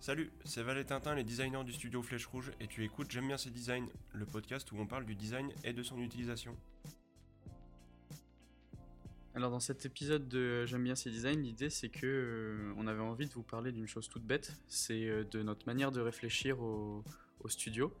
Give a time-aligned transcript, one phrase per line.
[0.00, 3.36] Salut, c'est Valet Tintin, les designers du studio Flèche Rouge, et tu écoutes J'aime bien
[3.36, 6.56] ces designs, le podcast où on parle du design et de son utilisation.
[9.34, 13.02] Alors dans cet épisode de J'aime bien ces designs, l'idée c'est que euh, on avait
[13.02, 16.60] envie de vous parler d'une chose toute bête, c'est euh, de notre manière de réfléchir
[16.60, 17.02] au,
[17.40, 17.92] au studio,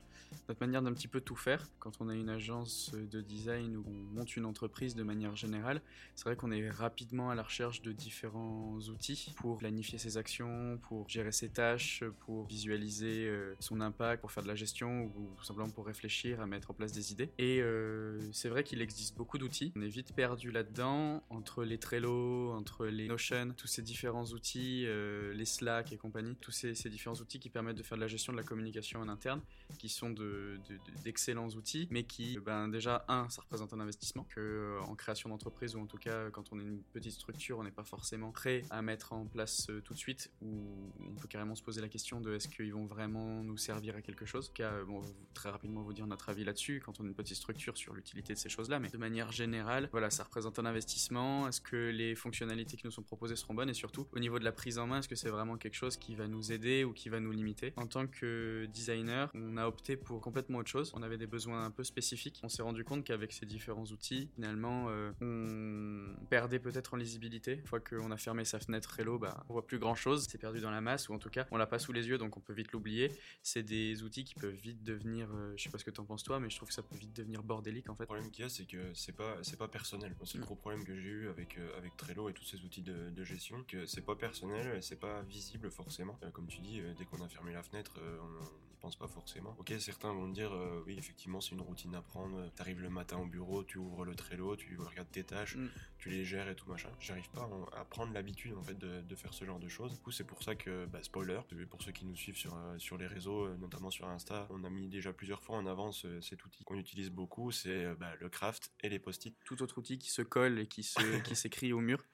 [0.48, 1.66] notre manière d'un petit peu tout faire.
[1.78, 5.80] Quand on a une agence de design ou on monte une entreprise de manière générale,
[6.14, 10.78] c'est vrai qu'on est rapidement à la recherche de différents outils pour planifier ses actions,
[10.88, 15.42] pour gérer ses tâches, pour visualiser euh, son impact, pour faire de la gestion ou
[15.42, 17.30] simplement pour réfléchir à mettre en place des idées.
[17.38, 19.72] Et euh, c'est vrai qu'il existe beaucoup d'outils.
[19.76, 24.84] On est vite perdu là-dedans entre les Trello, entre les Notion, tous ces différents outils,
[24.86, 28.02] euh, les Slack et compagnie, tous ces, ces différents outils qui permettent de faire de
[28.02, 29.40] la gestion de la communication en interne
[29.78, 34.40] qui sont d'excellents de, outils, mais qui, ben, déjà, un, ça représente un investissement, que
[34.40, 37.64] euh, en création d'entreprise, ou en tout cas, quand on est une petite structure, on
[37.64, 41.28] n'est pas forcément prêt à mettre en place euh, tout de suite, ou on peut
[41.28, 44.46] carrément se poser la question de est-ce qu'ils vont vraiment nous servir à quelque chose?
[44.46, 45.02] En tout cas, euh, bon,
[45.34, 48.32] très rapidement vous dire notre avis là-dessus, quand on est une petite structure sur l'utilité
[48.34, 51.48] de ces choses-là, mais de manière générale, voilà, ça représente un investissement.
[51.48, 53.70] Est-ce que les fonctionnalités qui nous sont proposées seront bonnes?
[53.70, 55.96] Et surtout, au niveau de la prise en main, est-ce que c'est vraiment quelque chose
[55.96, 57.72] qui va nous aider ou qui va nous limiter?
[57.76, 60.92] En tant que designer, on a opté pour complètement autre chose.
[60.94, 62.40] On avait des besoins un peu spécifiques.
[62.42, 67.54] On s'est rendu compte qu'avec ces différents outils, finalement, euh, on perdait peut-être en lisibilité.
[67.54, 70.26] Une fois qu'on a fermé sa fenêtre Hello, bah, on voit plus grand chose.
[70.28, 72.18] C'est perdu dans la masse, ou en tout cas, on l'a pas sous les yeux,
[72.18, 73.12] donc on peut vite l'oublier.
[73.42, 76.22] C'est des outils qui peuvent vite devenir, euh, je sais pas ce que t'en penses
[76.22, 78.04] toi, mais je trouve que ça peut vite devenir bordélique en fait.
[78.04, 80.14] Le problème qu'il y a, c'est que c'est pas, c'est pas personnel.
[80.24, 80.46] C'est le mm.
[80.46, 83.24] gros problème que j'ai eu avec, euh, avec Trello et tous ces outils de, de
[83.24, 86.18] gestion, que c'est pas personnel, c'est pas visible forcément.
[86.32, 89.54] comme tu dis, dès qu'on a fermé la fenêtre, on pense pas forcément.
[89.58, 92.50] Ok, certains vont dire, euh, oui, effectivement, c'est une routine à prendre.
[92.56, 95.68] T'arrives le matin au bureau, tu ouvres le Trello, tu regardes tes tâches, mm.
[95.96, 96.90] tu les gères et tout machin.
[97.00, 99.94] J'arrive pas à prendre l'habitude en fait de, faire ce genre de choses.
[99.94, 102.78] Du coup, c'est pour ça que, bah, spoiler, pour ceux qui nous suivent sur, euh,
[102.78, 106.06] sur les réseaux, euh, notamment sur Insta, on a mis déjà plusieurs fois en avance
[106.20, 109.34] cet outil qu'on utilise beaucoup, c'est bah, le craft et les post-it.
[109.46, 112.04] Tout autre outil qui se colle et qui se, qui s'écrit au mur.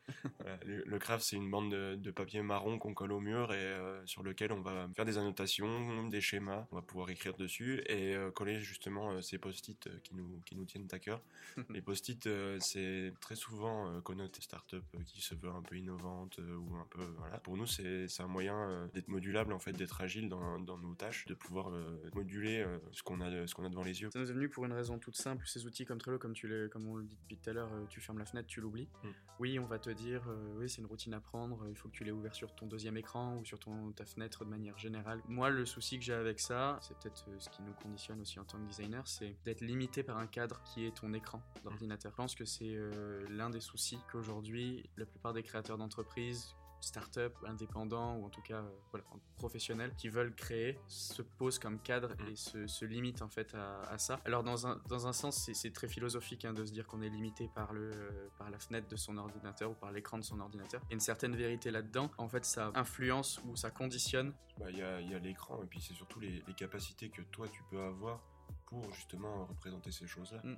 [0.64, 4.52] le, craft, c'est une bande de, papier marron qu'on colle au mur et sur lequel
[4.52, 8.60] on va faire des annotations, des schémas, on va pouvoir écrire dessus et euh, coller
[8.60, 11.20] justement euh, ces post-it euh, qui nous, qui nous tiennent à cœur.
[11.70, 12.28] les post-it,
[12.60, 17.04] c'est très souvent connoté start-up qui se veut un peu innovante ou un peu.
[17.18, 17.38] Voilà.
[17.38, 21.26] Pour nous, c'est un moyen d'être modulable, en fait, d'être agile dans, dans, nos tâches,
[21.26, 21.70] de pouvoir
[22.14, 24.10] moduler ce qu'on a, qu'on a devant les yeux.
[24.10, 25.46] Ça nous est venu pour une raison toute simple.
[25.46, 28.00] Ces outils comme Trello, comme, tu comme on le dit depuis tout à l'heure, tu
[28.00, 28.88] fermes la fenêtre, tu l'oublies.
[29.02, 29.10] Hmm.
[29.38, 30.22] Oui, on va te dire,
[30.56, 32.96] oui, c'est une routine à prendre, il faut que tu l'aies ouvert sur ton deuxième
[32.96, 35.22] écran ou sur ton, ta fenêtre de manière générale.
[35.28, 38.44] Moi, le souci que j'ai avec ça, c'est peut-être ce qui nous conditionne aussi en
[38.44, 42.12] tant que designer, c'est d'être limité par un cadre qui est ton écran d'ordinateur.
[42.12, 46.54] Je pense que c'est euh, l'un des soucis qu'aujourd'hui, la plupart des créateurs d'entreprises
[46.84, 49.04] start-up, indépendants ou en tout cas euh, voilà,
[49.36, 52.36] professionnels qui veulent créer se posent comme cadre et mm.
[52.36, 54.20] se, se limitent en fait à, ça.
[54.24, 57.08] Alors dans un, dans un sens c'est très philosophique hein, de se dire qu'on est
[57.08, 57.90] limité par, le,
[58.38, 60.80] par la fenêtre de son ordinateur ou par l'écran de son ordinateur.
[60.84, 62.10] Il y a une certaine vérité là-dedans.
[62.18, 64.32] En fait ça influence ou ça conditionne.
[64.58, 67.22] Bah, il y a, y a l'écran et puis c'est surtout les, les, capacités que
[67.22, 68.22] toi tu peux avoir
[68.66, 70.40] pour justement représenter ces choses-là.
[70.44, 70.56] Mm.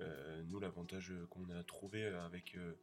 [0.00, 2.74] Euh, nous l'avantage qu'on a trouvé avec euh,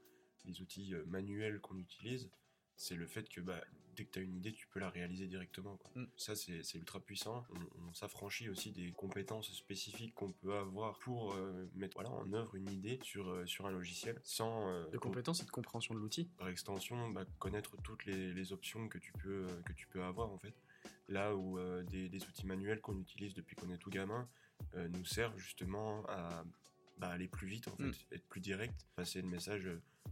[0.45, 2.29] les outils manuels qu'on utilise,
[2.77, 3.61] c'est le fait que bah,
[3.95, 5.79] dès que tu as une idée, tu peux la réaliser directement.
[5.95, 6.03] Mm.
[6.17, 7.45] Ça, c'est ultra puissant.
[7.87, 12.55] On, s'affranchit aussi des compétences spécifiques qu'on peut avoir pour euh, mettre voilà, en œuvre
[12.55, 14.67] une idée sur, euh, sur un logiciel sans...
[14.69, 16.25] Euh, de compétences et de compréhension de l'outil.
[16.37, 20.37] Par extension, bah, connaître toutes les, options que tu, peux, que tu peux avoir en
[20.37, 20.53] fait.
[21.07, 24.27] Là où des, outils manuels qu'on utilise depuis qu'on est tout gamin
[24.75, 26.43] nous servent justement à
[26.97, 28.13] bah, aller plus vite en fait, mm.
[28.13, 29.67] être plus direct, passer le message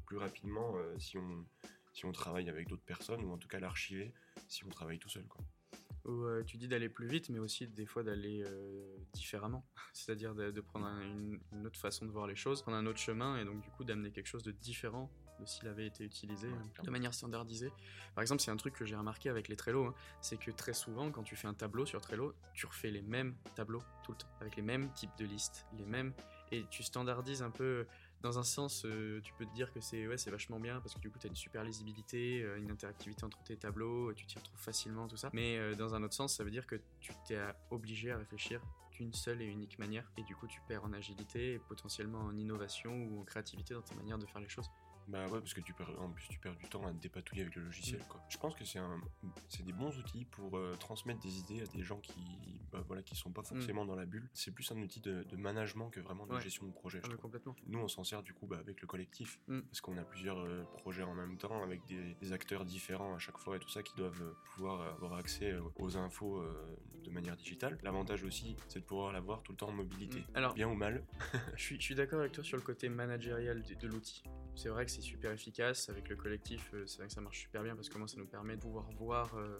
[0.06, 1.46] plus rapidement si on
[1.94, 4.14] si on travaille avec d'autres personnes, ou en tout cas l'archiver
[4.48, 5.26] si on travaille tout seul.
[5.26, 5.44] Quoi.
[6.06, 9.66] Euh, tu dis d'aller plus vite, mais aussi des fois d'aller euh, différemment.
[9.94, 13.46] C'est-à-dire de, prendre une, autre façon de voir les choses, prendre un autre chemin, et
[13.46, 15.10] donc du coup d'amener quelque chose de différent
[15.40, 16.48] de s'il avait été utilisé
[16.84, 17.72] de manière standardisée.
[18.14, 20.74] Par exemple, c'est un truc que j'ai remarqué avec les Trello, hein, c'est que très
[20.74, 24.18] souvent, quand tu fais un tableau sur Trello, tu refais les mêmes tableaux tout le
[24.18, 26.14] temps, avec les mêmes types de listes, les mêmes,
[26.52, 27.88] et tu standardises un peu
[28.24, 31.00] dans un sens, euh, tu peux te dire que c'est ouais, vachement bien parce que
[31.00, 34.38] du coup, tu as une super lisibilité, euh, une interactivité entre tes tableaux, tu t'y
[34.38, 35.30] retrouves facilement, tout ça.
[35.34, 37.38] Mais euh, dans un autre sens, ça veut dire que tu t'es
[37.70, 38.62] obligé à réfléchir
[38.92, 42.36] qu'une seule et unique manière et du coup, tu perds en agilité et potentiellement en
[42.38, 44.70] innovation ou en créativité dans ta manière de faire les choses.
[45.08, 47.42] Bah ouais, parce que tu perds, en plus tu perds du temps à te dépatouiller
[47.44, 48.00] avec le logiciel.
[48.02, 48.06] Mm.
[48.10, 48.22] Quoi.
[48.30, 49.02] Je pense que c'est un,
[49.50, 53.04] c'est des bons outils pour euh, transmettre des idées à des gens qui, bah, voilà,
[53.04, 54.30] qui sont pas forcément dans la bulle.
[54.34, 56.36] C'est plus un outil de, de management que vraiment de Mm.
[56.36, 56.42] Ouais.
[56.42, 57.02] gestion de projet.
[57.04, 57.56] Ah, je complètement.
[57.68, 59.62] Nous, on s'en sert du coup bah, avec le collectif, Mm.
[59.62, 63.20] parce qu'on a plusieurs euh, projets en même temps, avec des, des acteurs différents à
[63.20, 66.44] chaque fois et tout ça, qui doivent euh, pouvoir avoir accès aux infos
[67.04, 67.78] de manière digitale.
[67.84, 70.20] L'avantage aussi, c'est de pouvoir l'avoir tout le temps en mobilité.
[70.22, 70.36] Mm.
[70.36, 71.04] Alors- Bien ou mal.
[71.58, 74.24] Je suis, je suis d'accord avec toi sur le côté managérial de, de l'outil.
[74.56, 77.40] C'est vrai que c'est super efficace avec le collectif, euh, c'est vrai que ça marche
[77.42, 79.60] super bien parce que moi ça nous permet de pouvoir voir euh,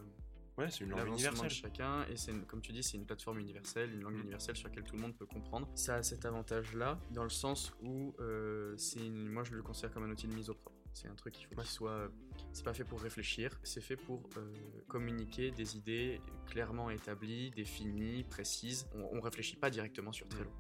[0.56, 3.40] Ouais, c'est une langue l'avancement de chacun et c'est comme tu dis c'est une plateforme
[3.40, 4.22] universelle, une langue Mm.
[4.22, 5.68] universelle sur laquelle tout le monde peut comprendre.
[5.74, 9.64] Ça a cet avantage là dans le sens où euh, c'est une- moi je le
[9.64, 10.78] considère comme un outil de mise au propre.
[10.94, 11.64] C'est un truc qu'il faut Ouais.
[11.64, 12.12] qu'il soit
[12.52, 14.54] c'est pas fait pour réfléchir, c'est fait pour euh,
[14.88, 18.86] communiquer des idées clairement établies, définies, précises.
[18.94, 20.52] On, on réfléchit pas directement sur Trello.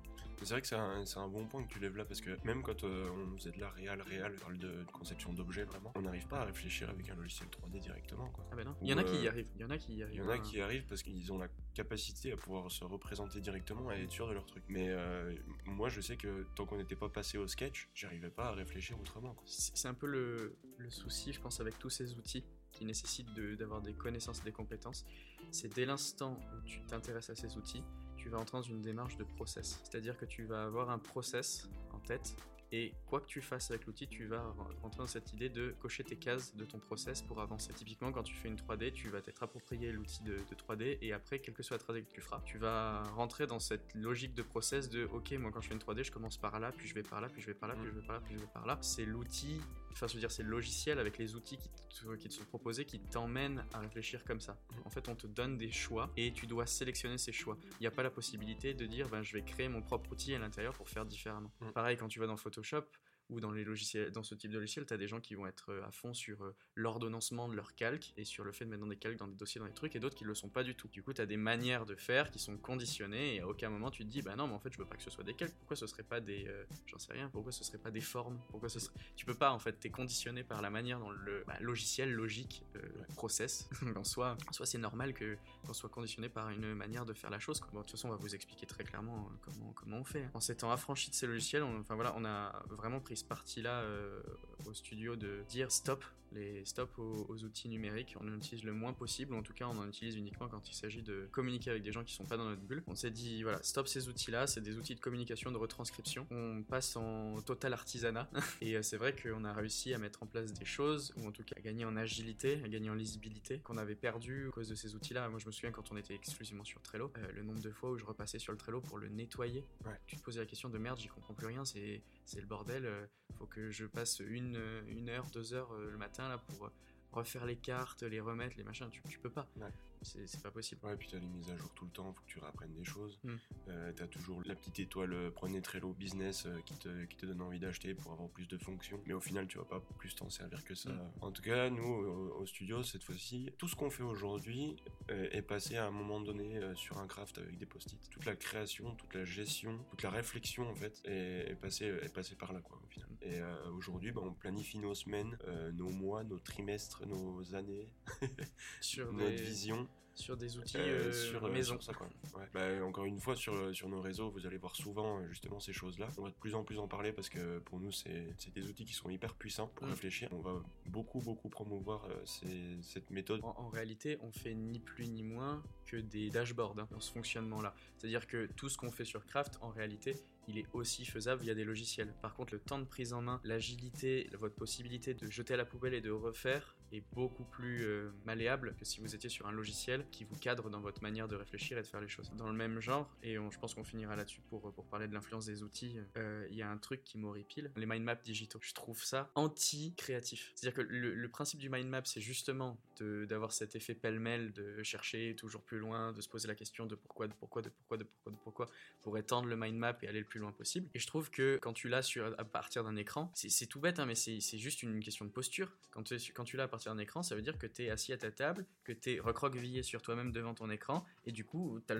[0.43, 2.83] C'est vrai que c'est un, bon point que tu lèves là parce que même quand
[2.83, 6.01] euh, on faisait de la réal réal, on parle de, de conception d'objets vraiment, on
[6.01, 8.29] n'arrive pas à réfléchir avec un logiciel 3D directement.
[8.29, 8.45] Quoi.
[8.51, 8.71] Ah ben non.
[8.71, 9.49] Ou, Il y en a qui y euh, arrivent.
[9.55, 10.15] Il y en a qui y arrivent.
[10.15, 10.39] Il y en a hein.
[10.39, 14.27] qui arrivent parce qu'ils ont la capacité à pouvoir se représenter directement et être sûr
[14.27, 14.63] de leur truc.
[14.67, 15.33] Mais euh,
[15.65, 18.99] moi, je sais que tant qu'on n'était pas passé au sketch, j'arrivais pas à réfléchir
[18.99, 19.35] autrement.
[19.45, 23.55] C'est un peu le, le souci, je pense, avec tous ces outils qui nécessitent de-
[23.55, 25.05] d'avoir des connaissances et des compétences.
[25.51, 27.83] C'est dès l'instant où tu t'intéresses à ces outils,
[28.23, 29.81] tu vas entrer dans une démarche de process.
[29.83, 32.35] C'est-à-dire que tu vas avoir un process en tête.
[32.71, 35.75] Et quoi que tu fasses avec l'outil, tu vas re- rentrer dans cette idée de
[35.79, 37.71] cocher tes cases de ton process pour avancer.
[37.73, 41.13] Typiquement, quand tu fais une 3D, tu vas t'être approprié l'outil de, de 3D et
[41.13, 44.33] après, quelle que soit la 3D que tu feras, tu vas rentrer dans cette logique
[44.33, 46.87] de process de OK, moi quand je fais une 3D, je commence par là, puis
[46.87, 48.33] je vais par là, puis je vais par là, puis je vais par là, puis
[48.33, 48.77] je vais par là.
[48.81, 49.61] C'est l'outil,
[49.93, 52.43] enfin, je veux dire, c'est le logiciel avec les outils qui te, qui te sont
[52.45, 54.57] proposés qui t'emmènent à réfléchir comme ça.
[54.85, 57.57] En fait, on te donne des choix et tu dois sélectionner ces choix.
[57.79, 60.33] Il n'y a pas la possibilité de dire, ben, je vais créer mon propre outil
[60.35, 61.51] à l'intérieur pour faire différemment.
[61.61, 61.71] Mm.
[61.71, 62.83] Pareil, quand tu vas dans Photoshop,
[63.29, 65.47] ou dans les logiciels, dans ce type de logiciel, tu as des gens qui vont
[65.47, 68.69] être euh, à fond sur euh, l'ordonnancement de leurs calques et sur le fait de
[68.69, 70.49] mettre dans des calques, dans des dossiers, dans des trucs, et d'autres qui le sont
[70.49, 70.87] pas du tout.
[70.89, 73.91] Du coup, tu as des manières de faire qui sont conditionnées et à aucun moment
[73.91, 75.33] tu te dis, bah non, mais en fait, je veux pas que ce soit des
[75.33, 75.55] calques.
[75.55, 78.39] Pourquoi ce serait pas des, euh, j'en sais rien, pourquoi ce serait pas des formes?
[78.49, 78.95] Pourquoi ce serait...
[79.15, 82.63] Tu peux pas en fait, t'es conditionné par la manière dont le bah, logiciel logique
[82.75, 82.81] euh,
[83.15, 83.69] process.
[83.95, 87.29] en soi, en soi c'est normal que qu'on soit conditionné par une manière de faire
[87.29, 87.61] la chose.
[87.71, 90.29] Bon, de toute façon, on va vous expliquer très clairement comment, comment on fait.
[90.33, 93.81] En s'étant affranchi de ces logiciels, on, enfin voilà, on a vraiment pris ce parti-là
[93.81, 94.21] euh,
[94.65, 98.15] au studio de dire stop, les stop aux, aux outils numériques.
[98.19, 100.67] On en utilise le moins possible, ou en tout cas, on en utilise uniquement quand
[100.67, 102.83] il s'agit de communiquer avec des gens qui sont pas dans notre bulle.
[102.87, 106.25] On s'est dit voilà, stop ces outils-là, c'est des outils de communication, de retranscription.
[106.31, 108.27] On passe en total artisanat.
[108.61, 111.31] Et euh, c'est vrai qu'on a réussi à mettre en place des choses, ou en
[111.31, 114.69] tout cas à gagner en agilité, à gagner en lisibilité, qu'on avait perdu à cause
[114.69, 115.29] de ces outils-là.
[115.29, 117.91] Moi, je me souviens quand on était exclusivement sur Trello, euh, le nombre de fois
[117.91, 119.63] où je repassais sur le Trello pour le nettoyer.
[119.85, 119.99] Ouais.
[120.07, 122.85] Tu te posais la question de merde, j'y comprends plus rien, c'est c'est le bordel.
[122.85, 123.02] euh,
[123.37, 126.69] faut que je passe une, une heure, deux heures euh, le matin là pour euh,
[127.13, 128.89] refaire les cartes, les remettre, les machins.
[128.89, 129.47] Tu, tu peux pas.
[129.57, 129.71] Ouais.
[130.03, 130.85] C'est pas possible.
[130.85, 132.83] Ouais, puis t'as les mises à jour tout le temps, faut que tu réapprennes des
[132.83, 133.19] choses.
[133.23, 133.33] Mm.
[133.69, 137.25] Euh, t'as toujours la petite étoile euh, prenez Trello Business euh, qui, te, qui te
[137.25, 138.99] donne envie d'acheter pour avoir plus de fonctions.
[139.05, 140.91] Mais au final, tu vas pas plus t'en servir que ça.
[140.91, 141.11] Mm.
[141.21, 144.75] En tout cas, nous, au, au studio, cette fois-ci, tout ce qu'on fait aujourd'hui
[145.09, 148.09] euh, est passé à un moment donné sur un craft avec des post-it.
[148.09, 152.13] Toute la création, toute la gestion, toute la réflexion, en fait, est, est passée est
[152.13, 153.09] passée par là, quoi, au final.
[153.23, 157.87] Et euh, aujourd'hui, bah, on planifie nos semaines, euh, nos mois, nos trimestres, nos années,
[158.81, 159.87] Sur notre des, vision.
[160.13, 161.73] sur des outils Euh, euh, sur, maison.
[161.79, 162.07] sur ça, quoi.
[162.35, 162.45] Ouais.
[162.53, 166.07] Bah, encore une fois, sur, sur nos réseaux, vous allez voir souvent justement ces choses-là.
[166.17, 168.85] On va de plus en plus en parler parce que pour nous, c'est des outils
[168.85, 169.91] qui sont hyper puissants pour Mm.
[169.91, 170.29] réfléchir.
[170.33, 173.39] On va beaucoup, beaucoup promouvoir ces- cette méthode.
[173.43, 177.11] En, en réalité, on fait ni plus ni moins que des dashboards hein, dans ce
[177.13, 177.73] fonctionnement-là.
[177.97, 181.53] C'est-à-dire que tout ce qu'on fait sur Craft, en réalité, il est aussi faisable via
[181.53, 182.13] des logiciels.
[182.21, 185.65] Par contre, le temps de prise en main, l'agilité, votre possibilité de jeter à la
[185.65, 189.51] poubelle et de refaire est beaucoup plus euh, malléable que si vous étiez sur un
[189.51, 192.31] logiciel qui vous cadre dans votre manière de réfléchir et de faire les choses.
[192.37, 195.13] Dans le même genre, et on- je pense qu'on finira là-dessus pour, pour parler de
[195.13, 198.59] l'influence des outils, euh, il y a un truc qui m'horripile, les mind maps digitaux.
[198.61, 200.51] Je trouve ça anti-créatif.
[200.55, 205.35] C'est-à-dire que le, principe du mind map, c'est justement d'avoir cet effet pêle-mêle de chercher
[205.35, 208.03] toujours plus loin, de se poser la question de pourquoi, de pourquoi, de pourquoi, de
[208.03, 208.65] pourquoi, de pourquoi,
[209.01, 210.87] pour étendre le mind map et aller le plus loin possible.
[210.93, 212.03] Et je trouve que quand tu l'as
[212.37, 215.71] à partir d'un écran, c'est tout bête, hein, mais c'est juste une question de posture.
[215.91, 218.13] Quand, quand tu l'as à partir d'un écran, ça veut dire que tu es assis
[218.13, 221.79] à ta table, que tu es recroquevillé sur toi-même devant ton écran, et du coup,
[221.87, 221.99] tu as,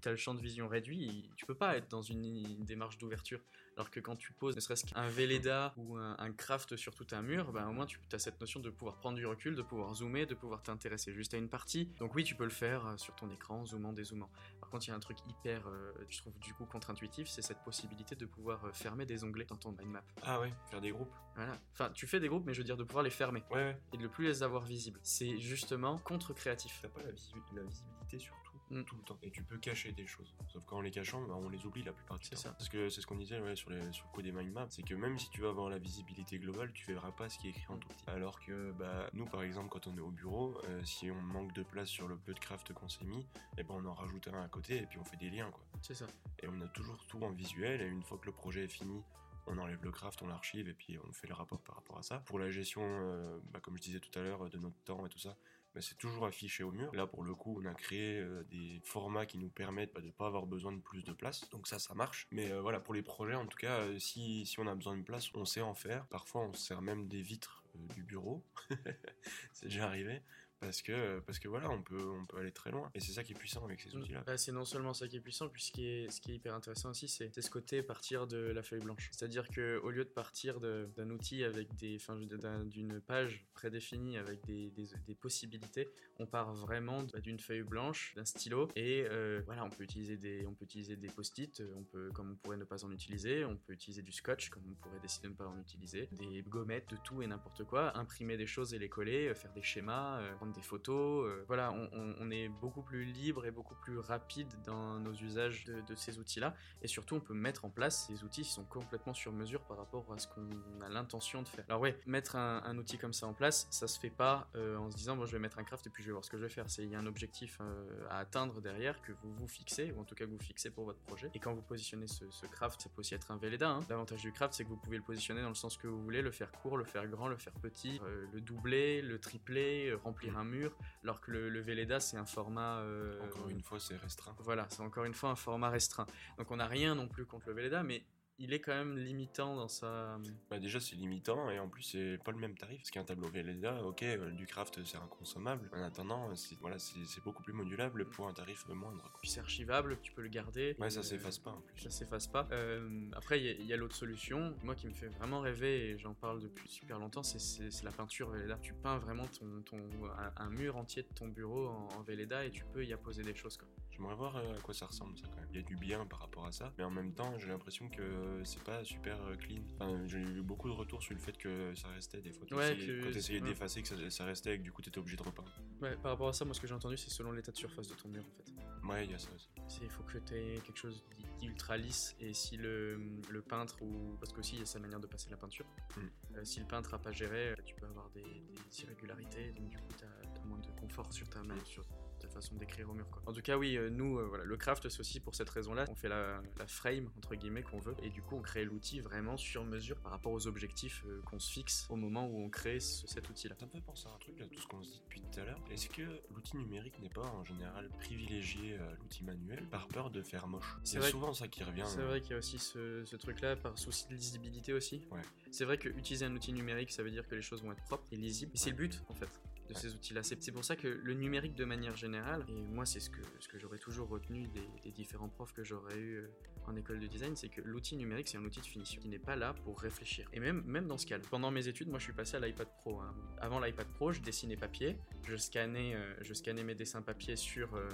[0.00, 3.40] t'as le champ de vision réduit, tu peux pas être dans une démarche d'ouverture.
[3.76, 7.06] Alors que quand tu poses ne serait-ce qu'un Velleda ou un, un craft sur tout
[7.10, 9.62] un mur, ben, au moins tu as cette notion de pouvoir prendre du recul, de
[9.62, 11.86] pouvoir zoomer, de pouvoir t'intéresser juste à une partie.
[11.98, 14.30] Donc oui, tu peux le faire euh, sur ton écran, zoomant, dézoomant.
[14.60, 17.42] Par contre, il y a un truc hyper, euh, je trouve du coup contre-intuitif, c'est
[17.42, 20.04] cette possibilité de pouvoir euh, fermer des onglets dans ton mind map.
[20.22, 21.12] Ah ouais, faire des groupes.
[21.34, 21.58] Voilà.
[21.72, 23.80] Enfin, tu fais des groupes, mais je veux dire de pouvoir les fermer Ouais, ouais.
[23.92, 25.00] et de ne plus les avoir visibles.
[25.02, 26.78] C'est justement contre-créatif.
[26.80, 28.36] T'as pas la, visi- la visibilité sur
[28.70, 28.82] Mm.
[28.84, 29.18] tout le temps.
[29.22, 30.34] Et tu peux cacher des choses.
[30.48, 32.40] Sauf qu'en les cachant, bah, on les oublie la plupart du C'est temps.
[32.42, 32.50] ça.
[32.52, 34.66] Parce que c'est ce qu'on disait ouais, sur, les, sur le coup des mind maps,
[34.70, 37.48] c'est que même si tu vas avoir la visibilité globale, tu verras pas ce qui
[37.48, 38.04] est écrit en tout petit.
[38.08, 41.52] Alors que bah, nous, par exemple, quand on est au bureau, euh, si on manque
[41.52, 43.26] de place sur le peu de craft qu'on s'est mis,
[43.58, 45.50] et ben on en rajoute un à côté et puis on fait des liens.
[45.50, 45.62] quoi.
[45.82, 46.06] C'est ça.
[46.42, 49.02] Et on a toujours tout en visuel, et une fois que le projet est fini,
[49.46, 52.02] on enlève le craft, on l'archive, et puis on fait le rapport par rapport à
[52.02, 52.20] ça.
[52.20, 55.08] Pour la gestion, euh, bah, comme je disais tout à l'heure, de notre temps et
[55.10, 55.36] tout ça,
[55.80, 56.94] c'est toujours affiché au mur.
[56.94, 60.06] Là, pour le coup, on a créé euh, des formats qui nous permettent bah, de
[60.06, 61.48] ne pas avoir besoin de plus de place.
[61.50, 62.28] Donc ça, ça marche.
[62.30, 64.96] Mais euh, voilà, pour les projets, en tout cas, euh, si, si on a besoin
[64.96, 66.06] de place, on sait en faire.
[66.06, 68.44] Parfois, on se sert même des vitres du bureau.
[69.52, 70.22] c'est déjà arrivé.
[70.64, 72.90] Parce que, parce que voilà, on peut, on peut aller très loin.
[72.94, 74.22] Et c'est ça qui est puissant avec ces outils-là.
[74.26, 76.34] Bah, c'est non seulement ça qui est puissant, puis ce qui est, ce qui est
[76.36, 79.08] hyper intéressant aussi, c'est c'est ce côté partir de la feuille blanche.
[79.12, 84.44] C'est-à-dire que au lieu de partir d'un outil avec des, dire, d'une page prédéfinie avec
[84.44, 89.42] des, des, des possibilités, on part vraiment bah, d'une feuille blanche, d'un stylo, et euh,
[89.46, 92.36] voilà, on peut utiliser des, on peut utiliser des post-it, euh, on peut, comme on
[92.36, 95.32] pourrait ne pas en utiliser, on peut utiliser du scotch, comme on pourrait décider de
[95.32, 98.78] ne pas en utiliser, des gommettes, de tout et n'importe quoi, imprimer des choses et
[98.78, 102.82] les coller, euh, faire des schémas, euh, prendre des photos, euh, voilà, on, est beaucoup
[102.82, 107.20] plus libre et beaucoup plus rapide dans nos usages de, ces outils-là, et surtout on
[107.20, 110.26] peut mettre en place ces outils qui sont complètement sur mesure par rapport à ce
[110.26, 110.48] qu'on
[110.80, 111.64] a l'intention de faire.
[111.68, 114.90] Alors ouais, mettre un, outil comme ça en place, ça se fait pas euh, en
[114.90, 116.38] se disant bon je vais mettre un craft et puis je vais voir ce que
[116.38, 116.68] je vais faire.
[116.68, 120.00] C'est il y a un objectif euh, à atteindre derrière que vous vous fixez ou
[120.00, 121.30] en tout cas que vous fixez pour votre projet.
[121.34, 123.68] Et quand vous positionnez ce, craft, ça peut aussi être un Velleda.
[123.68, 123.80] hein.
[123.88, 126.22] L'avantage du craft, c'est que vous pouvez le positionner dans le sens que vous voulez,
[126.22, 128.00] le faire court, le faire grand, le faire petit,
[128.32, 129.96] le doubler, le tripler, euh,
[130.36, 130.76] un mur.
[131.02, 134.34] Alors que le, le Velleda, c'est un format euh, Encore une fois, c'est restreint.
[134.40, 136.06] voilà, c'est encore une fois un format restreint.
[136.38, 138.04] Donc on n'a rien non plus contre le Velleda, mais
[138.38, 140.18] il est quand même limitant dans sa.
[140.50, 143.28] Bah déjà c'est limitant et en plus c'est pas le même tarif parce qu'un tableau
[143.28, 145.68] Velleda, ok, euh, du craft c'est inconsommable.
[145.72, 149.02] En attendant, c'est voilà, c'est c'est beaucoup plus modulable pour un tarif moindre.
[149.02, 149.18] quoi.
[149.20, 150.74] Puis c'est archivable, tu peux le garder.
[150.78, 151.80] Ouais, ça Euh, s'efface pas en plus.
[151.82, 152.48] Ça s'efface pas.
[152.52, 155.40] Euh, après, il y a- il y a, l'autre solution, moi qui me fait vraiment
[155.40, 158.58] rêver et j'en parle depuis super longtemps, c'est- c'est c'est la peinture Velleda.
[158.62, 159.78] Tu peins vraiment ton, ton,
[160.18, 163.22] un, un mur entier de ton bureau en, en Velleda et tu peux y apposer
[163.22, 163.56] des choses.
[163.56, 163.68] Quoi.
[163.96, 165.48] J'aimerais voir euh, à quoi ça ressemble ça quand même.
[165.50, 167.88] Il y a du bien par rapport à ça, mais en même temps j'ai l'impression
[167.88, 169.60] que c'est pas super euh, clean.
[169.78, 172.44] Enfin, j'ai eu beaucoup de retours sur le fait que ça restait des fois.
[172.52, 175.16] Ouais, que- Quand t'essayais d'effacer, que ça, ça restait et que du coup t'étais obligé
[175.16, 175.52] de repeindre.
[175.80, 177.88] Ouais, par rapport à ça, moi ce que j'ai entendu, c'est selon l'état de surface
[177.88, 178.52] de ton mur en fait.
[178.88, 179.48] Ouais, il y a ça aussi.
[179.80, 181.02] Il faut que tu aies quelque chose
[181.40, 185.00] d'ultra lisse et si le, le peintre ou parce qu'aussi il y a sa manière
[185.00, 185.64] de passer la peinture
[185.96, 186.00] Mm.
[186.36, 189.76] euh, si le peintre a pas géré tu peux avoir des, des irrégularités donc du
[189.78, 191.84] coup tu as, moins de confort sur ta main sur
[192.24, 193.22] ta façon d'écrire au mur quoi.
[193.26, 195.74] en tout cas oui euh, nous euh, voilà le craft c'est aussi pour cette raison
[195.74, 198.64] là on fait la, la frame entre guillemets qu'on veut et du coup on crée
[198.64, 202.38] l'outil vraiment sur mesure par rapport aux objectifs euh, qu'on se fixe au moment où
[202.44, 204.60] on crée ce- cet outil là Ça me fait penser à un truc, là, tout
[204.60, 205.60] ce qu'on se dit depuis tout à l'heure.
[205.70, 206.02] Est-ce que
[206.34, 210.76] l'outil numérique n'est pas en général privilégié à l'outil manuel par peur de faire moche?
[210.84, 211.84] C'est souvent ça qui revient.
[211.86, 215.02] C'est euh, vrai qu'il y a aussi ce, ce truc-là, par souci de lisibilité aussi.
[215.10, 215.20] Ouais.
[215.50, 217.82] C'est vrai que utiliser un outil numérique, ça veut dire que les choses vont être
[217.84, 218.52] propres et lisibles.
[218.54, 219.28] Et c'est le but, en fait,
[219.68, 220.22] de ces outils-là.
[220.22, 223.48] C'est pour ça que le numérique, de manière générale, et moi, c'est ce que, ce
[223.48, 226.28] que j'aurais toujours retenu des, des différents profs que j'aurais eu euh,
[226.66, 229.18] en école de design, c'est que l'outil numérique, c'est un outil de finition qui n'est
[229.18, 230.28] pas là pour réfléchir.
[230.32, 232.68] Et même, même dans ce cas pendant mes études, moi, je suis passé à l'iPad
[232.80, 233.00] Pro.
[233.00, 233.14] hein.
[233.40, 237.74] Avant l'iPad Pro, je dessinais papier, je scannais, euh, je scannais mes dessins papier sur,
[237.74, 237.88] euh,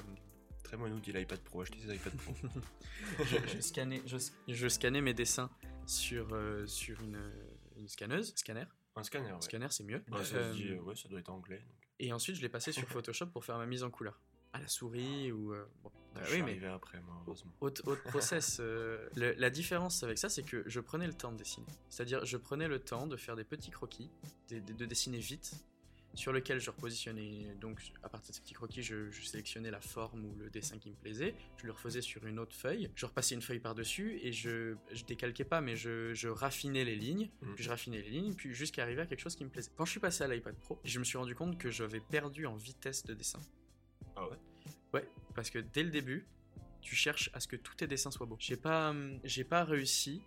[0.63, 2.35] Très bon outil l'iPad Pro, achetez des iPad Pro.
[3.25, 5.51] je, je scannais, je, je scannais mes dessins
[5.87, 7.19] sur, euh, sur une,
[7.77, 8.67] une scanneuse, scanner.
[8.97, 9.41] Un scanner, ouais.
[9.41, 10.03] Scanner, c'est mieux.
[10.23, 11.59] Ça, Euh, se dit, ouais, ça doit être anglais.
[11.59, 11.89] donc.
[11.99, 14.21] et ensuite, je l'ai passé sur Photoshop pour faire ma mise en couleur.
[14.53, 15.53] À la souris ou.
[15.55, 15.91] euh, bon.
[16.13, 17.53] Bah je oui, suis mais arrivé après, moi, heureusement.
[17.61, 18.03] autre, autre
[18.35, 18.57] process.
[18.61, 21.67] euh, le- la différence avec ça, c'est que je prenais le temps de dessiner.
[21.89, 24.11] C'est-à-dire, je prenais le temps de faire des petits croquis,
[24.49, 25.53] de, de- de dessiner vite,
[26.15, 27.55] sur lequel je repositionnais.
[27.61, 30.79] Donc, à partir de ces petits croquis, je, je sélectionnais la forme ou le dessin
[30.79, 31.35] qui me plaisait.
[31.57, 32.91] Je le refaisais sur une autre feuille.
[32.95, 36.97] Je repassais une feuille par-dessus et je, je décalquais pas, mais je, je raffinais les
[36.97, 37.31] lignes.
[37.55, 39.71] Puis je raffinais les lignes, puis jusqu'à arriver à quelque chose qui me plaisait.
[39.77, 42.47] Quand je suis passé à l'iPad Pro, je me suis rendu compte que j'avais perdu
[42.47, 43.41] en vitesse de dessin.
[44.17, 44.37] Ah ouais?
[44.93, 46.27] Ouais, parce que dès le début,
[46.81, 48.37] tu cherches à ce que tous tes dessins soient beaux.
[48.41, 50.23] J'ai pas, hum, j'ai pas réussi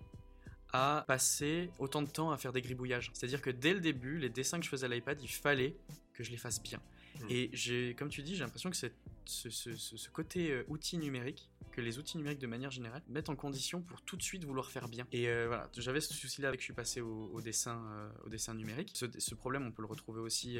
[0.74, 3.12] à passer autant de temps à faire des gribouillages.
[3.13, 5.75] C'est-à-dire que dès le début, les dessins que je faisais à l'iPad, il fallait
[6.13, 6.82] que je les fasse bien.
[7.22, 7.27] Mhm.
[7.30, 8.96] Et j'ai, comme tu dis, j'ai l'impression que cette-
[9.30, 13.82] ce, côté euh, outil numérique que les outils numériques de manière générale mettent en condition
[13.82, 15.08] pour tout de suite vouloir faire bien.
[15.12, 18.30] Et euh, voilà, j'avais ce souci-là avec que je suis passé au, dessin, euh, au
[18.30, 18.92] dessin numérique.
[18.94, 20.60] Ce, problème, on peut le retrouver aussi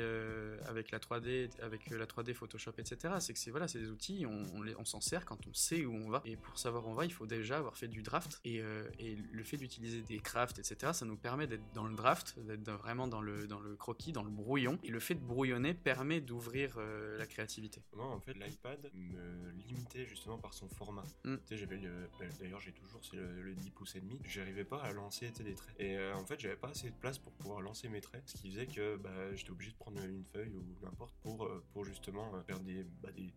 [0.66, 3.16] avec la 3D, avec la 3D, Photoshop, etc.
[3.20, 4.44] C'est que c'est voilà, des outils, on,
[4.78, 6.24] on s'en sert quand on sait où on va.
[6.26, 8.42] Et pour savoir où on va, il faut déjà avoir fait du draft.
[8.44, 8.64] Et,
[9.32, 13.08] le fait d'utiliser des crafts, etc., ça nous permet d'être dans le draft, d'être vraiment
[13.08, 14.80] dans le, dans le croquis, dans le brouillon.
[14.84, 16.80] Et le fait de brouillonner permet d'ouvrir
[17.18, 17.82] la créativité.
[18.54, 21.04] l'iPad me limitait justement par son format.
[21.24, 21.36] Mm.
[21.52, 24.20] j'avais bah, d'ailleurs j'ai toujours c'est le, 10 pouces et demi.
[24.24, 25.76] J'arrivais pas à lancer des traits.
[25.80, 28.38] Et euh, en fait, j'avais pas assez de place pour pouvoir lancer mes traits, ce
[28.38, 31.86] qui faisait que bah, j'étais obligé de prendre une feuille ou n'importe pour euh, pour
[31.86, 33.34] justement euh, faire des, bah, des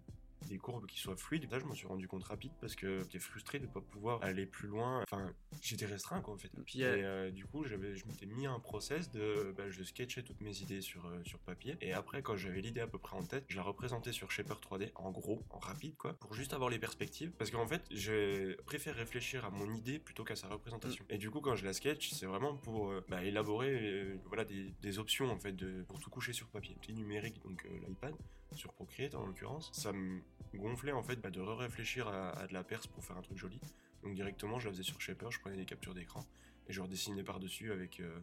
[0.47, 1.50] des courbes qui soient fluides.
[1.50, 4.47] Là, je m'en suis rendu compte rapide parce que j'étais frustré de pas pouvoir aller
[4.47, 5.03] plus loin.
[5.03, 6.50] Enfin, j'étais restreint quoi en fait.
[6.75, 10.23] Et, euh, euh, du coup, j'avais, je m'étais mis un process de, bah, je sketchais
[10.23, 13.17] toutes mes idées sur euh, sur papier et après quand j'avais l'idée à peu près
[13.17, 16.53] en tête, je la représentais sur Shaper 3D en gros, en rapide quoi, pour juste
[16.53, 17.31] avoir les perspectives.
[17.38, 21.05] Parce qu'en fait, je préfère réfléchir à mon idée plutôt qu'à sa représentation.
[21.09, 21.15] Mm.
[21.15, 24.99] Et du coup, quand je la sketch, c'est vraiment pour bah, élaborer voilà des, des,
[24.99, 26.76] options en fait de pour tout coucher sur papier.
[26.85, 28.15] C'est numérique donc l'iPad
[28.55, 30.21] sur Procreate en l'occurrence, ça me
[30.57, 33.61] gonflait en fait bah, de réfléchir à, de la perse pour faire un truc joli.
[34.03, 36.25] Donc directement, je la faisais sur Shaper, je prenais des captures d'écran
[36.69, 38.19] et je redessinais par-dessus avec, euh,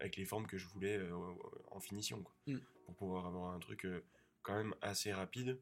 [0.00, 1.12] avec les formes que je voulais euh,
[1.70, 2.58] en finition, quoi, mm.
[2.86, 4.00] pour pouvoir avoir un truc euh,
[4.42, 5.58] quand même assez rapide,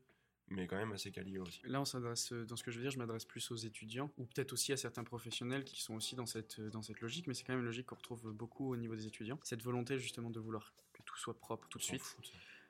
[0.49, 1.61] mais quand même assez quali aussi.
[1.65, 4.27] Là, on s'adresse, dans ce que je veux dire, je m'adresse plus aux étudiants, ou
[4.27, 7.45] peut-être aussi à certains professionnels qui sont aussi dans cette, dans cette logique, mais c'est
[7.45, 9.39] quand même une logique qu'on retrouve beaucoup au niveau des étudiants.
[9.43, 12.03] Cette volonté justement de vouloir que tout soit propre tout de suite.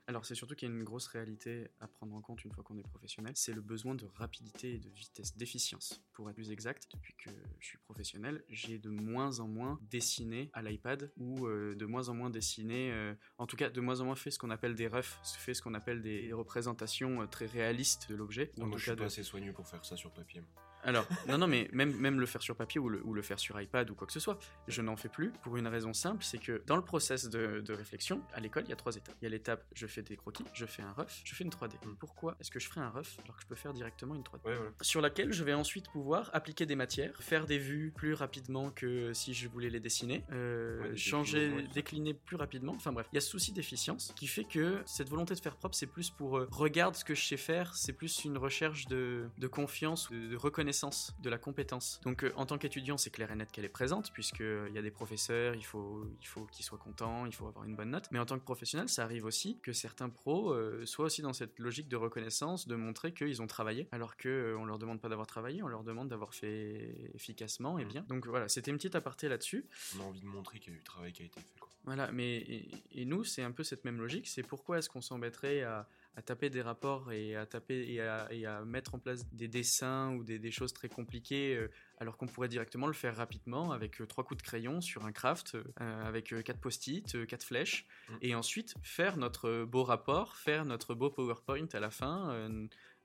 [0.08, 2.64] Alors c'est surtout qu'il y a une grosse réalité à prendre en compte une fois
[2.64, 6.02] qu'on est professionnel, c'est le besoin de rapidité et de vitesse, d'efficience.
[6.12, 7.30] Pour être plus exact, depuis que
[7.60, 12.08] je suis professionnel, j'ai de moins en moins dessiné à l'iPad ou euh, de moins
[12.08, 14.74] en moins dessiné, euh, en tout cas de moins en moins fait ce qu'on appelle
[14.74, 18.50] des refs, fait ce qu'on appelle des représentations euh, très réalistes de l'objet.
[18.58, 20.42] Moi, je suis pas assez soigneux pour faire ça sur papier.
[20.84, 23.38] Alors, non, non, mais même, même le faire sur papier ou le, ou le faire
[23.38, 26.24] sur iPad ou quoi que ce soit, je n'en fais plus pour une raison simple,
[26.24, 29.14] c'est que dans le process de, de réflexion, à l'école, il y a trois étapes.
[29.20, 31.50] Il y a l'étape, je fais des croquis, je fais un rough, je fais une
[31.50, 31.74] 3D.
[31.84, 31.96] Mm.
[31.98, 34.50] Pourquoi est-ce que je ferai un rough alors que je peux faire directement une 3D
[34.80, 39.12] Sur laquelle je vais ensuite pouvoir appliquer des matières, faire des vues plus rapidement que
[39.12, 42.72] si je voulais les dessiner, euh, changer, décliner plus rapidement.
[42.74, 45.56] Enfin bref, il y a ce souci d'efficience qui fait que cette volonté de faire
[45.56, 48.86] propre, c'est plus pour euh, regarde ce que je sais faire, c'est plus une recherche
[48.88, 50.71] de, de confiance, de, de reconnaissance
[51.20, 52.00] de la compétence.
[52.04, 54.78] Donc euh, en tant qu'étudiant, c'est clair et net qu'elle est présente, puisqu'il euh, y
[54.78, 57.90] a des professeurs, il faut, il faut qu'ils soient contents, il faut avoir une bonne
[57.90, 58.08] note.
[58.10, 61.32] Mais en tant que professionnel, ça arrive aussi que certains pros euh, soient aussi dans
[61.32, 65.08] cette logique de reconnaissance, de montrer qu'ils ont travaillé, alors qu'on on leur demande pas
[65.08, 67.88] d'avoir travaillé, on leur demande d'avoir fait efficacement et mmh.
[67.88, 68.04] bien.
[68.08, 69.66] Donc voilà, c'était une petite aparté là-dessus.
[69.96, 71.62] On a envie de montrer qu'il y a eu du travail qui a été fait.
[71.84, 74.28] Voilà, mais et nous, c'est un peu cette même logique.
[74.28, 78.00] C'est pourquoi est-ce qu'on s'embêterait à à taper des rapports et à taper et
[78.46, 82.48] à, mettre en place des dessins ou des, choses très compliquées euh, alors qu'on pourrait
[82.48, 86.34] directement le faire rapidement avec euh, trois coups de crayon sur un craft euh, avec
[86.44, 88.14] quatre post-it, quatre flèches mm.
[88.20, 92.48] et ensuite faire notre beau rapport, faire notre beau PowerPoint à la fin,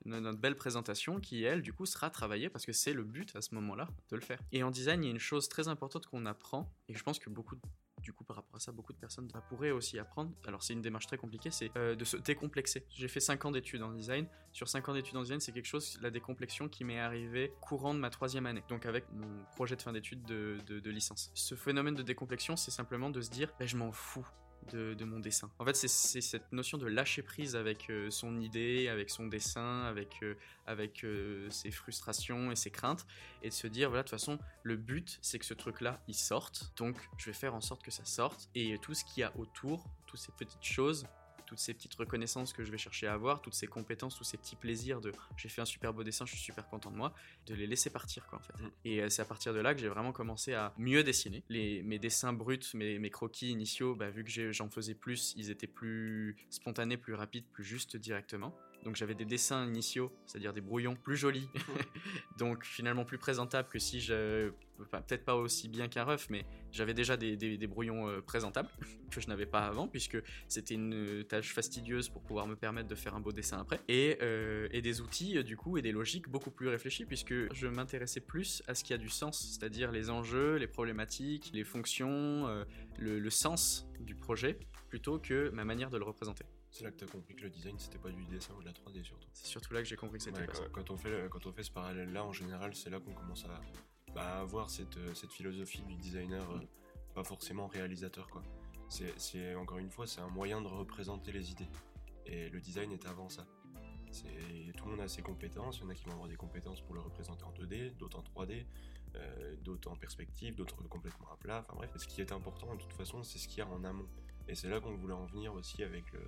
[0.06, 3.42] notre belle présentation qui elle du coup sera travaillée parce que c'est le but à
[3.42, 4.40] ce moment-là de le faire.
[4.52, 7.20] Et en design, il y a une chose très importante qu'on apprend et je pense
[7.20, 7.56] que beaucoup
[8.08, 10.32] du coup, par rapport à ça, beaucoup de personnes pourraient aussi apprendre.
[10.48, 12.86] Alors, c'est une démarche très compliquée, c'est euh, de se décomplexer.
[12.90, 14.28] J'ai fait 5 ans d'études en design.
[14.54, 17.94] Sur 5 ans d'études en design, c'est quelque chose, la décomplexion, qui m'est arrivée courant
[17.94, 18.64] de ma troisième année.
[18.70, 21.32] Donc, avec mon projet de fin d'études de, licence.
[21.34, 24.26] Ce phénomène de décomplexion, c'est simplement de se dire, ben, je m'en fous
[24.68, 25.50] de, mon dessin.
[25.60, 29.84] En fait, c'est cette notion de lâcher prise avec euh, son idée, avec son dessin,
[29.86, 33.06] avec, euh, avec euh, ses frustrations et ses craintes,
[33.42, 36.16] et de se dire, voilà, de toute façon, le but, c'est que ce truc-là, il
[36.16, 39.24] sorte, donc je vais faire en sorte que ça sorte, et tout ce qu'il y
[39.24, 41.08] a autour, toutes ces petites choses,
[41.48, 44.38] toutes ces petites reconnaissances que je vais chercher à avoir, toutes ces compétences, tous ces
[44.38, 47.14] petits plaisirs de j'ai fait un super beau dessin, je suis super content de moi,
[47.48, 48.62] de les laisser partir quoi en fait.
[48.62, 48.72] Mm.
[48.86, 51.44] Et euh, c'est à partir de là que j'ai vraiment commencé à mieux dessiner.
[51.50, 55.50] Les, mes dessins bruts, mes, mes croquis initiaux, bah, vu que j'en faisais plus, ils
[55.50, 58.54] étaient plus spontanés, plus rapides, plus justes directement.
[58.84, 61.50] Donc j'avais des dessins initiaux, c'est-à-dire des brouillons plus jolis,
[62.38, 64.52] donc finalement plus présentables que si je...
[64.78, 68.70] peut-être pas aussi bien qu'un ref, mais j'avais déjà des, brouillons euh, présentables
[69.12, 72.96] que je n'avais pas avant, puisque c'était une tâche fastidieuse pour pouvoir me permettre de
[72.96, 73.80] faire un beau dessin après.
[73.88, 78.22] Et, euh, des outils, du coup, et des logiques beaucoup plus réfléchis, puisque je m'intéressais
[78.22, 82.64] plus à ce qui a du sens, c'est-à-dire les enjeux, les problématiques, les fonctions, euh,
[83.00, 86.46] le sens du projet, plutôt que ma manière de le représenter.
[86.72, 88.66] C'est là que tu as compris que le design c'était pas du dessin ou de
[88.66, 89.28] la 3D surtout.
[89.34, 90.70] C'est surtout là que j'ai compris que c'était pas quand, ça.
[90.72, 93.46] Quand on, fait, quand on fait ce parallèle là, en général, c'est là qu'on commence
[93.46, 93.62] à
[94.14, 96.60] bah, avoir cette, euh, cette philosophie du designer, euh,
[97.14, 98.44] pas forcément réalisateur quoi.
[98.90, 101.68] C'est encore une fois, c'est un moyen de représenter les idées.
[102.26, 103.46] Et le design est avant ça.
[104.78, 106.82] Tout le monde a ses compétences, il y en a qui vont avoir des compétences
[106.82, 108.66] pour le représenter en 2D, d'autres en 3D,
[109.16, 111.92] euh, d'autres en perspective, d'autres complètement à plat, enfin bref.
[111.98, 114.08] Ce qui est important de toute façon, c'est ce qu'il y a en amont.
[114.48, 116.22] Et c'est là qu'on voulait en venir aussi avec le,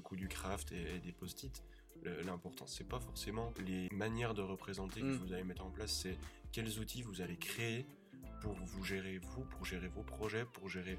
[0.00, 1.62] coup du craft et, des post-it.
[2.24, 5.16] L'important, c'est pas forcément les manières de représenter que mm.
[5.18, 6.18] vous allez mettre en place, c'est
[6.50, 7.86] quels outils vous allez créer
[8.40, 10.98] pour vous gérer vous, pour gérer vos projets, pour gérer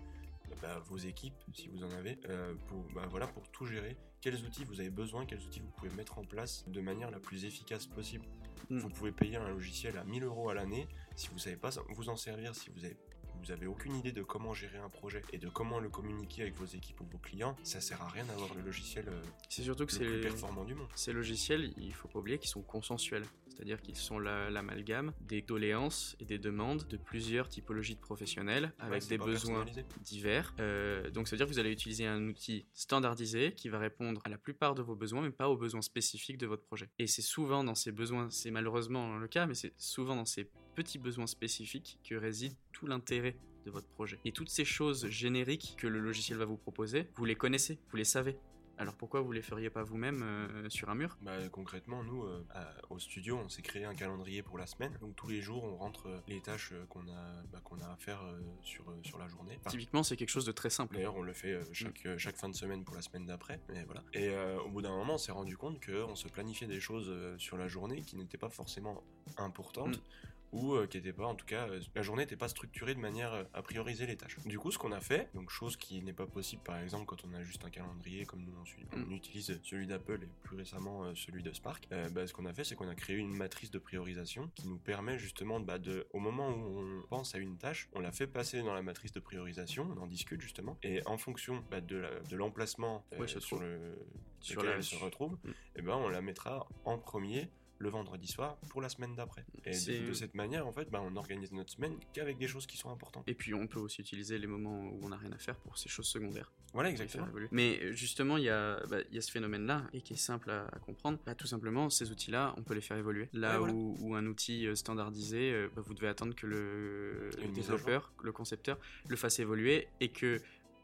[0.62, 3.98] bah, vos équipes, si vous en avez, euh, pour, bah, voilà, pour tout gérer.
[4.22, 7.20] Quels outils vous avez besoin, quels outils vous pouvez mettre en place de manière la
[7.20, 8.26] plus efficace possible.
[8.70, 8.78] Mm.
[8.78, 10.88] Vous pouvez payer un logiciel à 1000 euros à l'année.
[11.16, 12.98] Si vous savez pas vous en servir, si vous avez
[13.44, 16.56] vous avez aucune idée de comment gérer un projet et de comment le communiquer avec
[16.56, 19.86] vos équipes ou vos clients, ça sert à rien d'avoir le logiciel euh, c'est surtout
[19.86, 20.88] que le plus performant du monde.
[20.96, 23.26] Ces logiciels, il faut pas oublier qu'ils sont consensuels.
[23.50, 29.06] C'est-à-dire qu'ils sont l'amalgame des doléances et des demandes de plusieurs typologies de professionnels avec
[29.08, 29.64] des besoins
[30.02, 30.56] divers.
[30.60, 34.22] Euh, donc ça veut dire que vous allez utiliser un outil standardisé qui va répondre
[34.26, 36.90] à la plupart de vos besoins, mais pas aux besoins spécifiques de votre projet.
[36.98, 40.50] Et c'est souvent dans ces besoins, c'est malheureusement le cas, mais c'est souvent dans ces
[40.74, 44.20] petits besoins spécifiques que réside tout l'intérêt de votre projet.
[44.26, 47.98] Et toutes ces choses génériques que le logiciel va vous proposer, vous les connaissez, vous
[47.98, 48.38] les savez.
[48.80, 51.16] Alors pourquoi vous les feriez pas vous-même euh, sur un mur?
[51.22, 52.44] Bah, Concrètement, nous, euh,
[52.90, 54.98] au studio, on s'est créé un calendrier pour la semaine.
[55.00, 57.96] Donc tous les jours, on rentre euh, les tâches qu'on a, bah, qu'on a à
[57.98, 58.22] faire
[58.64, 59.60] sur, sur la journée.
[59.68, 60.96] Typiquement, c'est quelque chose de très simple.
[60.96, 62.18] D'ailleurs, on le fait chaque, mm.
[62.18, 63.60] chaque fin de semaine pour la semaine d'après.
[63.86, 64.04] Voilà.
[64.14, 67.58] et au bout d'un moment, on s'est rendu compte qu'on se planifiait des choses sur
[67.58, 69.04] la journée qui n'étaient pas forcément
[69.38, 69.98] importantes.
[69.98, 72.94] Mm ou euh, qui était pas, en tout cas, euh, la journée n'était pas structurée
[72.94, 74.38] de manière euh, à prioriser les tâches.
[74.46, 77.26] Du coup, ce qu'on a fait, donc chose qui n'est pas possible par exemple quand
[77.26, 78.54] on a juste un calendrier comme nous
[78.94, 79.12] on, mm.
[79.12, 82.76] utilise celui d'Apple et plus récemment celui de Spark, bah, ce qu'on a fait, c'est
[82.76, 86.50] qu'on a créé une matrice de priorisation qui nous permet justement bah, de, au moment
[86.50, 89.90] où on pense à une tâche, on la fait passer dans la matrice de priorisation,
[89.98, 93.04] on en discute justement, et en fonction bah, de l'emplacement
[93.40, 93.98] sur le
[94.40, 95.50] sur lequel elle se retrouve, mm.
[95.50, 97.50] et eh ben on la mettra en premier
[97.84, 99.46] le vendredi soir pour la semaine d'après.
[99.66, 102.78] Et de, cette manière, en fait, bah, on organise notre semaine qu'avec des choses qui
[102.78, 103.24] sont importantes.
[103.28, 105.78] Et puis on peut aussi utiliser les moments où on n'a rien à faire pour
[105.78, 106.52] ces choses secondaires.
[106.74, 107.28] Voilà, exactement.
[107.52, 110.50] Mais euh, justement, il y, a, bah, y a ce phénomène-là, et qui est simple
[110.50, 111.20] à, comprendre.
[111.26, 113.30] Bah, tout simplement, ces outils-là, on peut les faire évoluer.
[113.34, 118.12] Là où, un outil euh, standardisé, euh, bah, vous devez attendre que le, le développeur,
[118.24, 120.42] le concepteur, le fasse évoluer, et que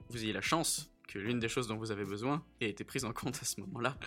[0.09, 3.03] vous ayez la chance que l'une des choses dont vous avez besoin ait été prise
[3.03, 3.97] en compte à ce moment-là.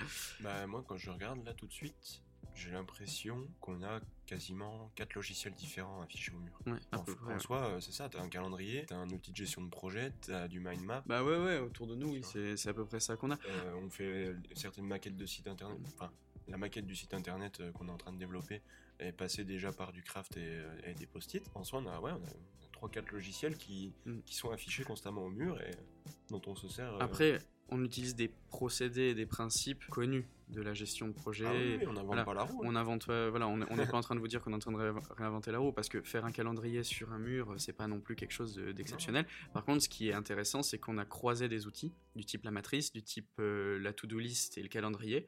[0.41, 2.23] Bah moi quand je regarde là tout de suite,
[2.55, 6.59] j'ai l'impression qu'on a quasiment quatre logiciels différents affichés au mur.
[6.67, 9.71] Ouais, en, soi, euh, c'est ça, t'as un calendrier, t'as un outil de gestion de
[9.71, 11.03] projet, t'as du mind map.
[11.07, 12.23] Bah ouais, ouais, autour de nous, oui,
[12.57, 13.39] c'est à peu près ça qu'on a.
[13.47, 15.79] Euh, on fait certaines maquettes de sites internet.
[15.87, 16.11] Enfin,
[16.49, 18.63] la maquette du site internet euh, qu'on est en train de développer
[18.99, 21.43] est passée déjà par du craft et, des post-it.
[21.55, 24.21] En soi, on a, ouais, on a 3-4 logiciels qui, mm.
[24.25, 25.73] qui sont affichés constamment au mur et
[26.31, 26.95] dont on se sert.
[27.01, 27.39] Après,
[27.73, 31.81] on utilise des procédés et des principes connus de la gestion de projet.
[31.83, 32.61] Ah on n'invente pas la roue.
[32.63, 34.73] On invente, voilà, on n'est pas en train de vous dire qu'on est en train
[34.73, 38.01] de réinventer la roue parce que faire un calendrier sur un mur, c'est pas non
[38.01, 39.27] plus quelque chose d'exceptionnel.
[39.53, 42.51] Par contre, ce qui est intéressant, c'est qu'on a croisé des outils du type la
[42.51, 45.27] matrice, du type euh, la to-do list et le calendrier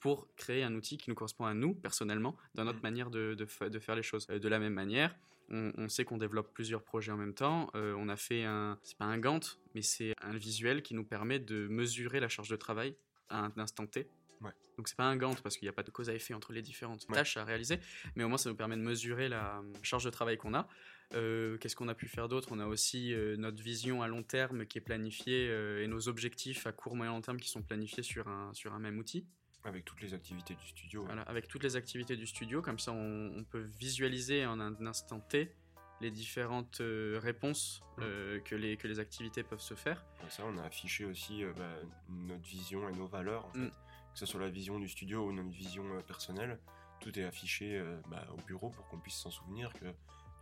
[0.00, 2.82] pour créer un outil qui nous correspond à nous personnellement dans notre mm.
[2.82, 3.46] manière de, de,
[3.78, 4.26] faire les choses.
[4.30, 5.14] Euh, de la même manière,
[5.50, 7.70] on, sait qu'on développe plusieurs projets en même temps.
[7.74, 11.04] Euh, on a fait un, c'est pas un Gantt, mais c'est un visuel qui nous
[11.04, 12.96] permet de mesurer la charge de travail
[13.28, 14.08] à un instant T.
[14.40, 14.52] Ouais.
[14.76, 16.52] Donc c'est pas un Gantt parce qu'il n'y a pas de cause à effet entre
[16.52, 17.78] les différentes tâches à réaliser,
[18.16, 20.66] mais au moins ça nous permet de mesurer la charge de travail qu'on a.
[21.14, 22.48] Euh, qu'est-ce qu'on a pu faire d'autre?
[22.50, 25.46] On a aussi euh, notre vision à long terme qui est planifiée
[25.82, 28.78] et nos objectifs à court moyen long terme qui sont planifiés sur un, sur un
[28.78, 29.26] même outil.
[29.64, 31.04] Avec toutes les activités du studio.
[31.04, 35.20] Voilà, avec toutes les activités du studio, comme ça on, peut visualiser en un instant
[35.20, 35.54] T
[36.00, 38.02] les différentes euh, réponses mm.
[38.02, 40.04] euh, que, les, que les activités peuvent se faire.
[40.20, 41.76] Comme ça, on a affiché aussi euh, bah,
[42.08, 43.64] notre vision et nos valeurs, en mm.
[43.64, 43.70] fait.
[44.12, 46.58] que ce soit la vision du studio ou notre vision personnelle.
[47.00, 49.84] Tout est affiché bah, au bureau pour qu'on puisse s'en souvenir que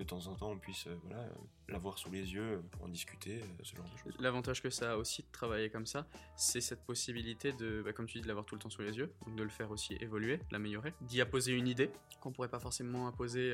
[0.03, 1.25] de temps en temps on puisse euh, voilà,
[1.69, 4.15] l'avoir sous les yeux euh, pour en discuter, euh, ce genre de choses.
[4.21, 8.07] L'avantage que ça a aussi de travailler comme ça, c'est cette possibilité de, bah, comme
[8.07, 10.41] tu dis, de l'avoir tout le temps sous les yeux, de le faire aussi évoluer,
[10.51, 13.53] l'améliorer, d'y apposer une idée qu'on pourrait pas forcément apposer.